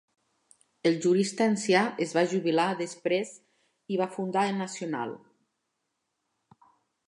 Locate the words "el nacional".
4.53-5.17